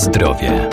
zdrowie. 0.00 0.68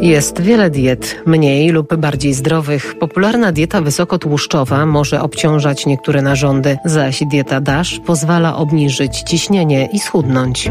Jest 0.00 0.40
wiele 0.40 0.70
diet, 0.70 1.22
mniej 1.26 1.70
lub 1.70 1.96
bardziej 1.96 2.34
zdrowych. 2.34 2.98
Popularna 2.98 3.52
dieta 3.52 3.80
wysokotłuszczowa 3.80 4.86
może 4.86 5.22
obciążać 5.22 5.86
niektóre 5.86 6.22
narządy, 6.22 6.78
zaś 6.84 7.22
dieta 7.30 7.60
DASH 7.60 7.98
pozwala 8.06 8.56
obniżyć 8.56 9.22
ciśnienie 9.22 9.88
i 9.92 9.98
schudnąć. 9.98 10.70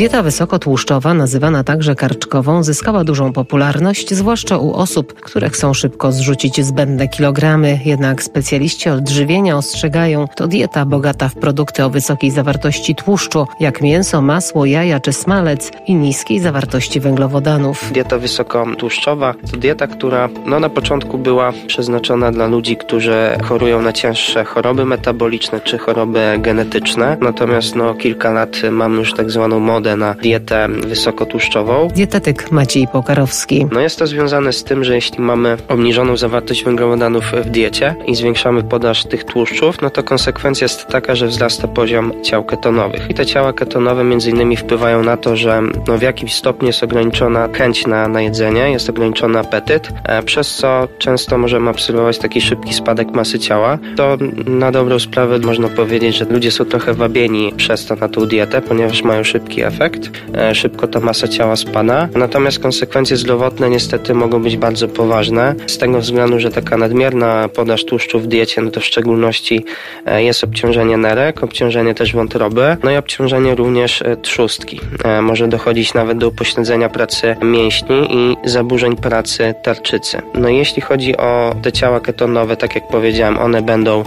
Dieta 0.00 0.22
wysokotłuszczowa, 0.22 1.14
nazywana 1.14 1.64
także 1.64 1.94
karczkową, 1.94 2.62
zyskała 2.62 3.04
dużą 3.04 3.32
popularność, 3.32 4.14
zwłaszcza 4.14 4.58
u 4.58 4.72
osób, 4.72 5.12
które 5.12 5.50
chcą 5.50 5.74
szybko 5.74 6.12
zrzucić 6.12 6.64
zbędne 6.64 7.08
kilogramy. 7.08 7.80
Jednak 7.84 8.22
specjaliści 8.22 8.88
odżywienia 8.88 9.56
ostrzegają, 9.56 10.28
to 10.36 10.46
dieta 10.46 10.84
bogata 10.84 11.28
w 11.28 11.34
produkty 11.34 11.84
o 11.84 11.90
wysokiej 11.90 12.30
zawartości 12.30 12.94
tłuszczu, 12.94 13.46
jak 13.60 13.80
mięso, 13.80 14.22
masło, 14.22 14.66
jaja 14.66 15.00
czy 15.00 15.12
smalec 15.12 15.70
i 15.86 15.94
niskiej 15.94 16.40
zawartości 16.40 17.00
węglowodanów. 17.00 17.92
Dieta 17.92 18.18
wysokotłuszczowa 18.18 19.34
to 19.50 19.56
dieta, 19.56 19.86
która 19.86 20.28
no, 20.46 20.60
na 20.60 20.68
początku 20.68 21.18
była 21.18 21.52
przeznaczona 21.66 22.32
dla 22.32 22.46
ludzi, 22.46 22.76
którzy 22.76 23.38
chorują 23.42 23.82
na 23.82 23.92
cięższe 23.92 24.44
choroby 24.44 24.84
metaboliczne 24.84 25.60
czy 25.60 25.78
choroby 25.78 26.38
genetyczne. 26.38 27.16
Natomiast 27.20 27.76
no, 27.76 27.94
kilka 27.94 28.30
lat 28.30 28.56
mamy 28.70 28.98
już 28.98 29.14
tak 29.14 29.30
zwaną 29.30 29.60
modę 29.60 29.89
na 29.96 30.14
dietę 30.14 30.68
wysokotłuszczową. 30.68 31.88
Dietetyk 31.94 32.52
Maciej 32.52 32.88
Pokarowski. 32.88 33.66
No 33.72 33.80
jest 33.80 33.98
to 33.98 34.06
związane 34.06 34.52
z 34.52 34.64
tym, 34.64 34.84
że 34.84 34.94
jeśli 34.94 35.20
mamy 35.20 35.56
obniżoną 35.68 36.16
zawartość 36.16 36.64
węglowodanów 36.64 37.24
w 37.44 37.50
diecie 37.50 37.94
i 38.06 38.14
zwiększamy 38.14 38.62
podaż 38.62 39.04
tych 39.04 39.24
tłuszczów, 39.24 39.82
no 39.82 39.90
to 39.90 40.02
konsekwencja 40.02 40.64
jest 40.64 40.86
taka, 40.86 41.14
że 41.14 41.26
wzrasta 41.26 41.68
poziom 41.68 42.12
ciał 42.22 42.44
ketonowych. 42.44 43.10
I 43.10 43.14
te 43.14 43.26
ciała 43.26 43.52
ketonowe 43.52 44.04
między 44.04 44.30
innymi 44.30 44.56
wpływają 44.56 45.02
na 45.02 45.16
to, 45.16 45.36
że 45.36 45.62
no 45.88 45.98
w 45.98 46.02
jakimś 46.02 46.34
stopniu 46.34 46.66
jest 46.66 46.82
ograniczona 46.82 47.48
chęć 47.52 47.86
na, 47.86 48.08
na 48.08 48.22
jedzenie, 48.22 48.70
jest 48.70 48.90
ograniczony 48.90 49.38
apetyt, 49.38 49.88
e, 50.04 50.22
przez 50.22 50.54
co 50.54 50.88
często 50.98 51.38
możemy 51.38 51.70
obserwować 51.70 52.18
taki 52.18 52.40
szybki 52.40 52.74
spadek 52.74 53.10
masy 53.10 53.38
ciała. 53.38 53.78
To 53.96 54.16
na 54.46 54.72
dobrą 54.72 54.98
sprawę 54.98 55.38
można 55.38 55.68
powiedzieć, 55.68 56.16
że 56.16 56.24
ludzie 56.24 56.50
są 56.50 56.64
trochę 56.64 56.94
wabieni 56.94 57.52
przez 57.56 57.86
to 57.86 57.96
na 57.96 58.08
tą 58.08 58.26
dietę, 58.26 58.62
ponieważ 58.62 59.02
mają 59.02 59.24
szybki 59.24 59.62
efekt 59.62 59.79
efekt. 59.80 60.10
E, 60.34 60.54
szybko 60.54 60.88
ta 60.88 61.00
masa 61.00 61.28
ciała 61.28 61.56
spada. 61.56 62.08
Natomiast 62.14 62.58
konsekwencje 62.58 63.16
zdrowotne 63.16 63.70
niestety 63.70 64.14
mogą 64.14 64.42
być 64.42 64.56
bardzo 64.56 64.88
poważne. 64.88 65.54
Z 65.66 65.78
tego 65.78 66.00
względu, 66.00 66.40
że 66.40 66.50
taka 66.50 66.76
nadmierna 66.76 67.48
podaż 67.48 67.84
tłuszczu 67.84 68.20
w 68.20 68.26
diecie, 68.26 68.62
no 68.62 68.70
to 68.70 68.80
w 68.80 68.84
szczególności 68.84 69.64
e, 70.06 70.22
jest 70.24 70.44
obciążenie 70.44 70.96
nerek, 70.96 71.44
obciążenie 71.44 71.94
też 71.94 72.12
wątroby, 72.12 72.76
no 72.82 72.90
i 72.90 72.96
obciążenie 72.96 73.54
również 73.54 74.02
e, 74.02 74.16
trzustki. 74.16 74.80
Może 75.22 75.48
dochodzić 75.48 75.94
nawet 75.94 76.18
do 76.18 76.28
upośledzenia 76.28 76.88
pracy 76.88 77.36
mięśni 77.42 78.08
i 78.10 78.36
zaburzeń 78.44 78.96
pracy 78.96 79.54
tarczycy. 79.62 80.22
No 80.34 80.48
i 80.48 80.56
jeśli 80.56 80.82
chodzi 80.82 81.16
o 81.16 81.54
te 81.62 81.72
ciała 81.72 82.00
ketonowe, 82.00 82.56
tak 82.56 82.74
jak 82.74 82.88
powiedziałem, 82.88 83.38
one 83.38 83.62
będą 83.62 84.04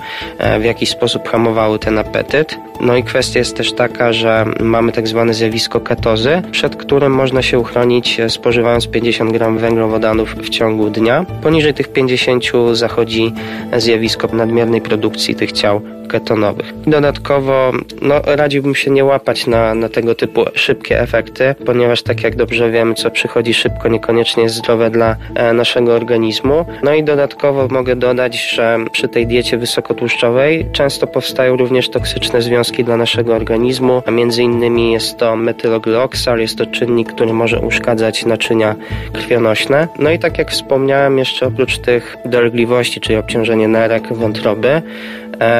w 0.59 0.63
jakiś 0.63 0.89
sposób 0.89 1.27
hamowały 1.27 1.79
ten 1.79 1.99
apetyt. 1.99 2.55
No 2.81 2.95
i 2.95 3.03
kwestia 3.03 3.39
jest 3.39 3.57
też 3.57 3.73
taka, 3.73 4.13
że 4.13 4.45
mamy 4.59 4.91
tak 4.91 5.07
zwane 5.07 5.33
zjawisko 5.33 5.62
ketozy, 5.69 6.41
przed 6.51 6.75
którym 6.75 7.13
można 7.13 7.41
się 7.41 7.59
uchronić 7.59 8.19
e, 8.19 8.29
spożywając 8.29 8.87
50 8.87 9.31
gram 9.31 9.57
węglowodanów 9.57 10.35
w 10.35 10.49
ciągu 10.49 10.89
dnia. 10.89 11.25
Poniżej 11.41 11.73
tych 11.73 11.93
50 11.93 12.43
zachodzi 12.73 13.33
zjawisko 13.77 14.27
nadmiernej 14.27 14.81
produkcji 14.81 15.35
tych 15.35 15.51
ciał 15.51 15.81
ketonowych. 16.07 16.73
Dodatkowo 16.87 17.71
no, 18.01 18.21
radziłbym 18.25 18.75
się 18.75 18.91
nie 18.91 19.05
łapać 19.05 19.47
na, 19.47 19.75
na 19.75 19.89
tego 19.89 20.15
typu 20.15 20.45
szybkie 20.53 21.01
efekty, 21.01 21.55
ponieważ 21.65 22.03
tak 22.03 22.23
jak 22.23 22.35
dobrze 22.35 22.71
wiemy, 22.71 22.93
co 22.95 23.11
przychodzi 23.11 23.53
szybko, 23.53 23.87
niekoniecznie 23.87 24.43
jest 24.43 24.55
zdrowe 24.55 24.89
dla 24.89 25.15
e, 25.35 25.53
naszego 25.53 25.93
organizmu. 25.93 26.65
No 26.83 26.93
i 26.93 27.03
dodatkowo 27.03 27.67
mogę 27.67 27.95
dodać, 27.95 28.51
że 28.51 28.77
przy 28.91 29.07
tej 29.07 29.27
diecie 29.27 29.57
wysokotłuszczowej 29.57 30.65
często 30.71 31.07
powstają 31.07 31.57
również 31.57 31.89
toksyczne 31.89 32.41
związki 32.41 32.83
dla 32.83 32.97
naszego 32.97 33.35
organizmu, 33.35 34.03
a 34.05 34.11
między 34.11 34.43
innymi 34.43 34.91
jest 34.91 35.17
to 35.17 35.35
metylogloxal, 35.35 36.39
jest 36.39 36.57
to 36.57 36.65
czynnik, 36.65 37.13
który 37.13 37.33
może 37.33 37.59
uszkadzać 37.59 38.25
naczynia 38.25 38.75
krwionośne. 39.13 39.87
No 39.99 40.11
i 40.11 40.19
tak 40.19 40.37
jak 40.37 40.51
wspomniałem, 40.51 41.17
jeszcze 41.17 41.47
oprócz 41.47 41.77
tych 41.77 42.17
dolegliwości, 42.25 43.01
czyli 43.01 43.15
obciążenie 43.15 43.67
nerek, 43.67 44.13
wątroby, 44.13 44.81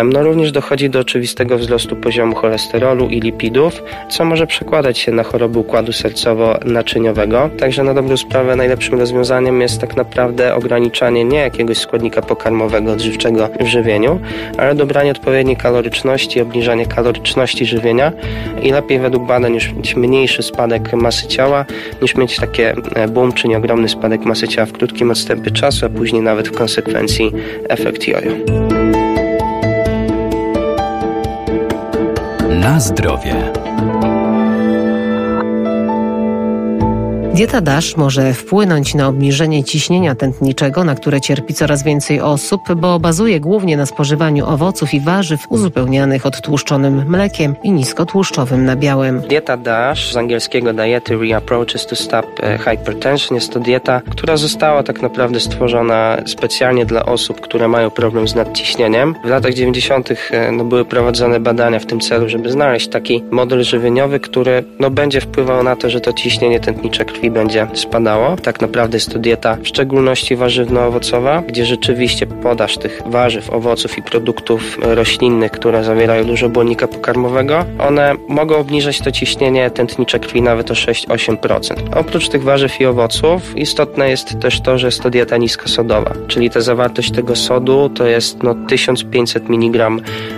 no 0.04 0.24
również 0.34 0.52
dochodzi 0.52 0.90
do 0.90 1.00
oczywistego 1.00 1.58
wzrostu 1.58 1.96
poziomu 1.96 2.36
cholesterolu 2.36 3.10
i 3.10 3.20
lipidów, 3.20 3.84
co 4.10 4.26
może 4.26 4.48
przekładać 4.48 4.98
się 4.98 5.12
na 5.12 5.24
choroby 5.24 5.60
układu 5.60 5.92
sercowo-naczyniowego. 5.92 7.50
Także 7.60 7.84
na 7.84 7.94
dobrą 7.94 8.18
sprawę 8.18 8.56
najlepszym 8.56 9.00
rozwiązaniem 9.00 9.62
jest 9.62 9.82
tak 9.82 9.96
naprawdę 9.96 10.56
ograniczanie 10.56 11.26
nie 11.26 11.38
jakiegoś 11.38 11.78
składnika 11.78 12.22
pokarmowego, 12.22 12.92
odżywczego 12.92 13.50
w 13.60 13.66
żywieniu, 13.66 14.20
ale 14.58 14.76
dobranie 14.76 15.12
odpowiedniej 15.12 15.56
kaloryczności, 15.56 16.42
obniżanie 16.42 16.86
kaloryczności 16.86 17.66
żywienia 17.66 18.12
i 18.62 18.72
lepiej 18.72 19.00
według 19.00 19.28
badań 19.28 19.54
już 19.54 19.74
mieć 19.74 19.96
mniejszy 19.96 20.44
spadek 20.44 20.94
masy 20.94 21.28
ciała, 21.28 21.66
niż 22.02 22.16
mieć 22.16 22.36
takie 22.36 22.76
e, 22.96 23.08
boom, 23.08 23.34
czyli 23.34 23.56
ogromny 23.56 23.90
spadek 23.90 24.26
masy 24.26 24.48
ciała 24.48 24.66
w 24.66 24.72
krótkim 24.72 25.12
odstępie 25.12 25.52
czasu, 25.52 25.86
a 25.86 25.90
później 25.90 26.22
nawet 26.22 26.48
w 26.48 26.52
konsekwencji 26.52 27.32
efekt 27.70 28.08
jojo. 28.08 28.93
Na 32.63 32.79
zdrowie. 32.79 33.62
Dieta 37.34 37.62
DASH 37.62 37.98
może 37.98 38.34
wpłynąć 38.34 38.96
na 38.96 39.08
obniżenie 39.08 39.64
ciśnienia 39.64 40.16
tętniczego, 40.16 40.84
na 40.84 40.96
które 40.96 41.22
cierpi 41.22 41.54
coraz 41.54 41.84
więcej 41.84 42.22
osób, 42.22 42.62
bo 42.76 43.00
bazuje 43.00 43.40
głównie 43.40 43.78
na 43.78 43.86
spożywaniu 43.86 44.46
owoców 44.50 44.94
i 44.94 45.02
warzyw 45.02 45.40
uzupełnianych 45.50 46.26
odtłuszczonym 46.26 47.10
mlekiem 47.10 47.56
i 47.64 47.72
niskotłuszczowym 47.72 48.66
nabiałem. 48.66 49.22
Dieta 49.22 49.58
DASH, 49.58 50.12
z 50.12 50.18
angielskiego 50.18 50.74
Dietary 50.74 51.36
Approaches 51.36 51.86
to 51.86 51.96
Stop 51.96 52.26
e, 52.44 52.58
Hypertension, 52.58 53.36
jest 53.36 53.54
to 53.54 53.60
dieta, 53.60 54.02
która 54.10 54.38
została 54.38 54.84
tak 54.84 55.02
naprawdę 55.02 55.40
stworzona 55.40 56.18
specjalnie 56.26 56.86
dla 56.86 57.06
osób, 57.06 57.42
które 57.42 57.68
mają 57.68 57.90
problem 57.90 58.28
z 58.28 58.36
nadciśnieniem. 58.36 59.16
W 59.26 59.30
latach 59.30 59.54
90. 59.54 60.10
E, 60.32 60.52
no, 60.52 60.64
były 60.66 60.86
prowadzone 60.86 61.40
badania 61.40 61.80
w 61.80 61.86
tym 61.86 62.00
celu, 62.00 62.30
żeby 62.30 62.52
znaleźć 62.52 62.88
taki 62.88 63.24
model 63.32 63.64
żywieniowy, 63.64 64.20
który 64.20 64.64
no, 64.80 64.90
będzie 64.90 65.22
wpływał 65.22 65.64
na 65.64 65.76
to, 65.76 65.90
że 65.90 66.02
to 66.02 66.14
ciśnienie 66.14 66.60
tętnicze 66.60 67.06
krwi 67.06 67.23
krwi 67.24 67.32
będzie 67.32 67.68
spadało. 67.74 68.36
Tak 68.36 68.62
naprawdę 68.62 68.98
jest 68.98 69.14
to 69.14 69.20
dieta 69.20 69.58
w 69.64 69.68
szczególności 69.68 70.36
warzywno-owocowa, 70.36 71.44
gdzie 71.48 71.66
rzeczywiście 71.66 72.26
podaż 72.28 72.78
tych 72.78 73.02
warzyw, 73.06 73.50
owoców 73.50 73.98
i 73.98 74.02
produktów 74.02 74.78
roślinnych, 74.82 75.52
które 75.52 75.84
zawierają 75.84 76.26
dużo 76.26 76.50
błonnika 76.50 76.88
pokarmowego, 76.88 77.66
one 77.80 78.16
mogą 78.28 78.56
obniżać 78.56 79.02
to 79.02 79.12
ciśnienie 79.12 79.70
tętnicze 79.72 80.20
krwi 80.20 80.42
nawet 80.42 80.72
o 80.72 80.74
6-8%. 80.74 81.74
Oprócz 81.96 82.30
tych 82.30 82.44
warzyw 82.44 82.82
i 82.82 82.86
owoców 82.86 83.58
istotne 83.58 84.10
jest 84.10 84.40
też 84.40 84.62
to, 84.62 84.78
że 84.78 84.88
jest 84.88 85.02
to 85.02 85.10
dieta 85.10 85.38
niskosodowa, 85.38 86.14
czyli 86.28 86.50
ta 86.50 86.62
zawartość 86.62 87.12
tego 87.12 87.36
sodu 87.36 87.90
to 87.90 88.08
jest 88.08 88.44
no, 88.44 88.56
1500 88.68 89.50
mg 89.50 89.90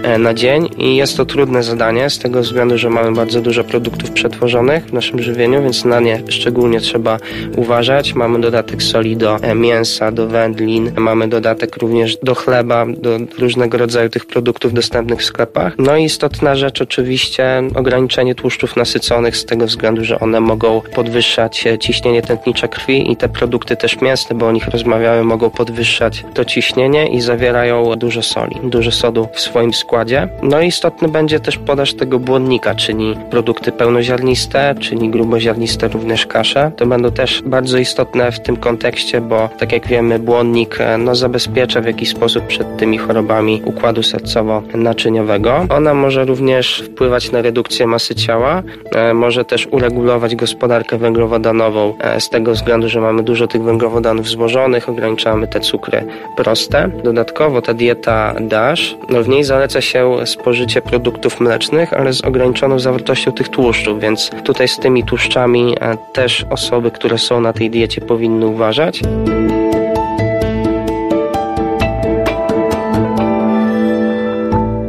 e, 0.04 0.18
na 0.18 0.34
dzień 0.34 0.70
i 0.78 0.96
jest 0.96 1.18
to 1.18 1.26
trudne 1.26 1.64
zadanie 1.64 2.10
z 2.10 2.20
tego 2.20 2.42
względu, 2.42 2.78
że 2.78 2.90
mamy 2.90 3.12
bardzo 3.12 3.42
dużo 3.42 3.64
produktów 3.64 4.12
przetworzonych 4.12 4.86
w 4.86 4.94
naszym 4.94 5.22
żywieniu, 5.22 5.64
więc 5.64 5.86
na 5.86 6.00
nie 6.00 6.24
szczególnie 6.30 6.75
trzeba 6.80 7.18
uważać. 7.58 8.14
Mamy 8.14 8.42
dodatek 8.42 8.84
soli 8.84 9.18
do 9.18 9.36
e, 9.36 9.56
mięsa, 9.56 10.12
do 10.12 10.28
wędlin, 10.28 10.92
mamy 10.98 11.28
dodatek 11.28 11.78
również 11.78 12.18
do 12.18 12.36
chleba, 12.36 12.86
do 12.86 13.18
różnego 13.40 13.78
rodzaju 13.78 14.10
tych 14.10 14.26
produktów 14.26 14.74
dostępnych 14.74 15.20
w 15.20 15.26
sklepach. 15.26 15.74
No 15.78 15.98
i 15.98 16.04
istotna 16.04 16.56
rzecz 16.56 16.82
oczywiście 16.82 17.64
ograniczenie 17.76 18.36
tłuszczów 18.36 18.76
nasyconych 18.76 19.38
z 19.38 19.46
tego 19.46 19.66
względu, 19.66 20.04
że 20.04 20.20
one 20.20 20.40
mogą 20.40 20.82
podwyższać 20.96 21.68
e, 21.68 21.78
ciśnienie 21.78 22.22
tętnicze 22.22 22.68
krwi 22.68 23.12
i 23.12 23.16
te 23.16 23.30
produkty 23.30 23.76
też 23.76 24.02
mięsne, 24.02 24.36
bo 24.36 24.48
o 24.48 24.52
nich 24.52 24.68
rozmawiamy, 24.68 25.24
mogą 25.24 25.50
podwyższać 25.50 26.26
to 26.34 26.46
ciśnienie 26.46 27.08
i 27.08 27.22
zawierają 27.22 27.96
dużo 27.96 28.22
soli, 28.22 28.56
dużo 28.64 28.92
sodu 28.92 29.28
w 29.34 29.40
swoim 29.40 29.74
składzie. 29.74 30.28
No 30.44 30.62
i 30.62 30.68
istotny 30.68 31.08
będzie 31.08 31.40
też 31.40 31.58
podaż 31.58 31.94
tego 31.94 32.20
błonnika, 32.20 32.76
czyli 32.76 33.16
produkty 33.30 33.72
pełnoziarniste, 33.72 34.76
czyli 34.80 35.10
gruboziarniste 35.10 35.88
również 35.88 36.26
kasze, 36.26 36.65
To 36.72 36.86
będą 36.86 37.12
też 37.12 37.42
bardzo 37.46 37.78
istotne 37.78 38.32
w 38.32 38.40
tym 38.40 38.58
kontekście, 38.58 39.22
bo 39.22 39.50
tak 39.60 39.72
jak 39.72 39.88
wiemy, 39.88 40.20
błonnik 40.20 40.82
e, 40.82 40.98
no, 40.98 41.16
zabezpiecza 41.16 41.82
w 41.82 41.86
jakiś 41.86 42.10
sposób 42.10 42.48
przed 42.48 42.78
tymi 42.78 42.98
chorobami 42.98 43.62
układu 43.66 44.02
sercowo-naczyniowego. 44.02 45.66
Ona 45.70 45.94
może 45.94 46.26
również 46.26 46.84
wpływać 46.86 47.32
na 47.32 47.42
redukcję 47.42 47.88
masy 47.88 48.16
ciała, 48.16 48.64
e, 48.92 49.14
może 49.14 49.46
też 49.46 49.68
uregulować 49.72 50.36
gospodarkę 50.36 50.98
węglowodanową 50.98 51.94
e, 52.00 52.22
z 52.22 52.30
tego 52.30 52.52
względu, 52.52 52.90
że 52.90 53.02
mamy 53.02 53.24
dużo 53.24 53.48
tych 53.48 53.64
węglowodanów 53.64 54.28
złożonych, 54.28 54.90
ograniczamy 54.90 55.48
te 55.48 55.60
cukry 55.60 56.06
proste. 56.38 56.90
Dodatkowo 57.04 57.62
ta 57.62 57.74
dieta 57.74 58.36
DASH, 58.42 58.96
no 59.10 59.24
w 59.24 59.28
niej 59.28 59.44
zaleca 59.44 59.82
się 59.82 60.18
spożycie 60.26 60.82
produktów 60.82 61.40
mlecznych, 61.40 61.94
ale 61.94 62.14
z 62.14 62.26
ograniczoną 62.26 62.80
zawartością 62.80 63.32
tych 63.32 63.50
tłuszczów, 63.50 64.00
więc 64.00 64.32
tutaj 64.44 64.68
z 64.68 64.80
tymi 64.80 65.04
tłuszczami 65.04 65.76
też 66.14 66.46
osoby, 66.56 66.92
które 66.92 67.18
są 67.18 67.42
na 67.42 67.54
tej 67.54 67.70
diecie 67.70 68.02
powinny 68.02 68.48
uważać. 68.48 69.02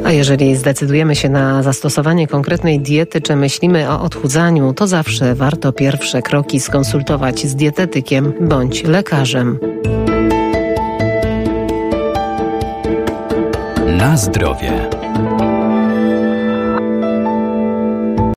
A 0.05 0.13
jeżeli 0.13 0.57
zdecydujemy 0.57 1.17
się 1.17 1.29
na 1.29 1.63
zastosowanie 1.63 2.27
konkretnej 2.27 2.81
diety, 2.81 3.21
czy 3.21 3.37
myślimy 3.37 3.91
o 3.91 4.03
odchudzaniu, 4.03 4.73
to 4.73 4.87
zawsze 4.87 5.35
warto 5.35 5.73
pierwsze 5.73 6.23
kroki 6.23 6.61
skonsultować 6.61 7.47
z 7.47 7.55
dietetykiem 7.55 8.33
bądź 8.41 8.85
lekarzem. 8.85 9.59
Na 13.87 14.17
zdrowie. 14.17 14.73